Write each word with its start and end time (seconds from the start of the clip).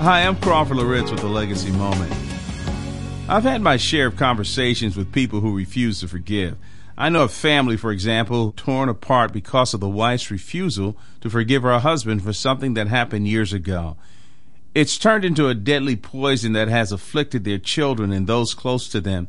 Hi, 0.00 0.22
I'm 0.22 0.36
Crawford 0.36 0.78
Loritts 0.78 1.10
with 1.10 1.20
the 1.20 1.26
Legacy 1.26 1.70
Moment. 1.72 2.10
I've 3.28 3.42
had 3.42 3.60
my 3.60 3.76
share 3.76 4.06
of 4.06 4.16
conversations 4.16 4.96
with 4.96 5.12
people 5.12 5.40
who 5.40 5.54
refuse 5.54 6.00
to 6.00 6.08
forgive. 6.08 6.56
I 6.96 7.10
know 7.10 7.24
a 7.24 7.28
family, 7.28 7.76
for 7.76 7.92
example, 7.92 8.54
torn 8.56 8.88
apart 8.88 9.30
because 9.30 9.74
of 9.74 9.80
the 9.80 9.90
wife's 9.90 10.30
refusal 10.30 10.96
to 11.20 11.28
forgive 11.28 11.64
her 11.64 11.80
husband 11.80 12.24
for 12.24 12.32
something 12.32 12.72
that 12.74 12.86
happened 12.88 13.28
years 13.28 13.52
ago. 13.52 13.98
It's 14.74 14.96
turned 14.96 15.22
into 15.22 15.48
a 15.48 15.54
deadly 15.54 15.96
poison 15.96 16.54
that 16.54 16.68
has 16.68 16.92
afflicted 16.92 17.44
their 17.44 17.58
children 17.58 18.10
and 18.10 18.26
those 18.26 18.54
close 18.54 18.88
to 18.88 19.02
them. 19.02 19.28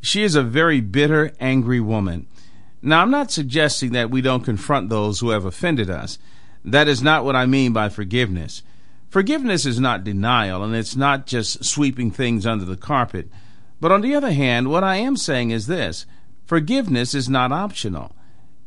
She 0.00 0.22
is 0.22 0.34
a 0.34 0.42
very 0.42 0.80
bitter, 0.80 1.32
angry 1.38 1.80
woman. 1.80 2.28
Now, 2.80 3.02
I'm 3.02 3.10
not 3.10 3.30
suggesting 3.30 3.92
that 3.92 4.08
we 4.08 4.22
don't 4.22 4.42
confront 4.42 4.88
those 4.88 5.20
who 5.20 5.28
have 5.30 5.44
offended 5.44 5.90
us. 5.90 6.18
That 6.64 6.88
is 6.88 7.02
not 7.02 7.26
what 7.26 7.36
I 7.36 7.44
mean 7.44 7.74
by 7.74 7.90
forgiveness. 7.90 8.62
Forgiveness 9.08 9.64
is 9.64 9.80
not 9.80 10.04
denial, 10.04 10.62
and 10.62 10.74
it's 10.74 10.94
not 10.94 11.26
just 11.26 11.64
sweeping 11.64 12.10
things 12.10 12.44
under 12.44 12.66
the 12.66 12.76
carpet. 12.76 13.30
But 13.80 13.90
on 13.90 14.02
the 14.02 14.14
other 14.14 14.32
hand, 14.32 14.68
what 14.68 14.84
I 14.84 14.96
am 14.96 15.16
saying 15.16 15.50
is 15.50 15.66
this 15.66 16.04
forgiveness 16.46 17.14
is 17.14 17.28
not 17.28 17.52
optional. 17.52 18.12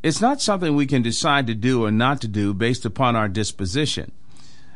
It's 0.01 0.21
not 0.21 0.41
something 0.41 0.75
we 0.75 0.87
can 0.87 1.03
decide 1.03 1.45
to 1.45 1.53
do 1.53 1.85
or 1.85 1.91
not 1.91 2.21
to 2.21 2.27
do 2.27 2.55
based 2.55 2.85
upon 2.85 3.15
our 3.15 3.27
disposition. 3.27 4.11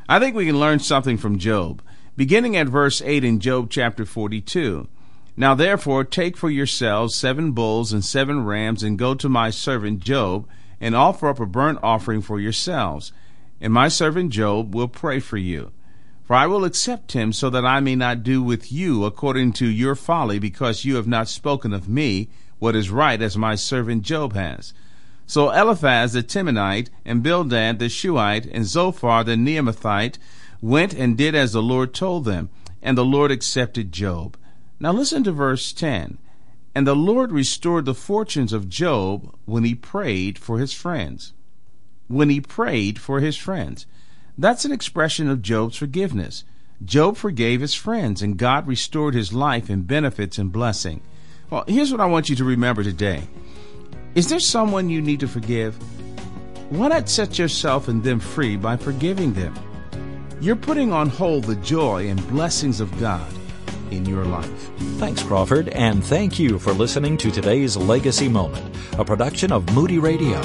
I 0.08 0.20
think 0.20 0.36
we 0.36 0.46
can 0.46 0.60
learn 0.60 0.80
something 0.80 1.18
from 1.18 1.40
Job, 1.40 1.82
beginning 2.16 2.56
at 2.56 2.68
verse 2.68 3.02
8 3.02 3.24
in 3.24 3.40
Job 3.40 3.72
chapter 3.72 4.06
42. 4.06 4.88
Now 5.36 5.56
therefore 5.56 6.04
take 6.04 6.38
for 6.38 6.52
yourselves 6.52 7.16
seven 7.16 7.54
bulls 7.54 7.92
and 7.92 8.06
seven 8.06 8.46
rams, 8.46 8.84
and 8.84 9.00
go 9.00 9.16
to 9.16 9.28
my 9.28 9.50
servant 9.50 10.02
Job, 10.02 10.48
and 10.80 10.96
offer 10.96 11.28
up 11.28 11.40
a 11.40 11.48
burnt 11.48 11.80
offering 11.82 12.22
for 12.22 12.40
yourselves 12.40 13.12
and 13.62 13.72
my 13.72 13.88
servant 13.88 14.32
Job 14.32 14.76
will 14.76 14.88
pray 14.88 15.20
for 15.20 15.38
you. 15.38 15.72
For 16.24 16.36
I 16.36 16.48
will 16.48 16.66
accept 16.66 17.12
him 17.12 17.32
so 17.32 17.50
that 17.52 17.66
I 17.66 17.80
may 17.80 17.96
not 17.96 18.24
do 18.24 18.42
with 18.42 18.72
you 18.72 19.06
according 19.06 19.54
to 19.54 19.68
your 19.68 19.96
folly, 19.96 20.40
because 20.40 20.86
you 20.86 20.96
have 20.96 21.08
not 21.08 21.28
spoken 21.28 21.72
of 21.72 21.88
me 21.88 22.30
what 22.60 22.76
is 22.76 22.90
right 22.90 23.22
as 23.22 23.38
my 23.38 23.56
servant 23.56 24.04
Job 24.04 24.34
has. 24.34 24.74
So 25.28 25.52
Eliphaz 25.52 26.14
the 26.14 26.24
Temanite, 26.24 26.90
and 27.06 27.24
Bildad 27.24 27.80
the 27.80 27.90
Shuhite, 27.90 28.46
and 28.48 28.66
Zophar 28.66 29.24
the 29.24 29.36
Naamathite 29.36 30.18
went 30.62 30.94
and 30.94 31.18
did 31.18 31.36
as 31.36 31.54
the 31.54 31.62
Lord 31.62 31.94
told 31.94 32.26
them, 32.26 32.50
and 32.82 32.98
the 32.98 33.06
Lord 33.06 33.32
accepted 33.32 33.92
Job. 33.92 34.38
Now 34.80 34.92
listen 34.92 35.24
to 35.24 35.32
verse 35.32 35.74
10. 35.74 36.18
And 36.74 36.86
the 36.86 36.96
Lord 36.96 37.32
restored 37.32 37.86
the 37.86 37.94
fortunes 37.94 38.52
of 38.52 38.68
Job 38.68 39.34
when 39.46 39.64
he 39.64 39.76
prayed 39.76 40.38
for 40.38 40.60
his 40.60 40.74
friends 40.74 41.34
when 42.08 42.30
he 42.30 42.42
prayed 42.42 43.00
for 43.00 43.20
his 43.20 43.38
friends. 43.38 43.86
That's 44.38 44.66
an 44.66 44.72
expression 44.72 45.30
of 45.30 45.42
Job's 45.42 45.78
forgiveness. 45.78 46.44
Job 46.84 47.16
forgave 47.16 47.62
his 47.62 47.74
friends, 47.74 48.22
and 48.22 48.38
God 48.38 48.68
restored 48.68 49.14
his 49.14 49.32
life 49.32 49.70
in 49.70 49.84
benefits 49.84 50.38
and 50.38 50.52
blessing. 50.52 51.02
Well, 51.50 51.64
here's 51.68 51.92
what 51.92 52.02
I 52.02 52.06
want 52.06 52.30
you 52.30 52.36
to 52.38 52.44
remember 52.44 52.84
today 52.84 53.24
Is 54.14 54.30
there 54.30 54.40
someone 54.40 54.90
you 54.90 55.02
need 55.02 55.22
to 55.22 55.28
forgive? 55.28 55.76
Why 56.70 56.88
not 56.88 57.08
set 57.08 57.38
yourself 57.38 57.88
and 57.88 58.04
them 58.04 58.20
free 58.20 58.58
by 58.58 58.76
forgiving 58.76 59.34
them? 59.34 59.54
You're 60.42 60.56
putting 60.56 60.92
on 60.92 61.10
hold 61.10 61.46
the 61.46 61.56
joy 61.58 62.10
and 62.10 62.28
blessings 62.28 62.82
of 62.82 63.00
God 63.00 63.32
in 63.92 64.06
your 64.06 64.26
life. 64.26 64.70
Thanks, 64.98 65.24
Crawford, 65.24 65.70
and 65.70 66.04
thank 66.04 66.40
you 66.40 66.60
for 66.60 66.74
listening 66.74 67.18
to 67.18 67.32
today's 67.32 67.78
Legacy 67.78 68.28
Moment, 68.28 68.76
a 68.98 69.06
production 69.06 69.52
of 69.52 69.74
Moody 69.74 70.00
Radio. 70.00 70.42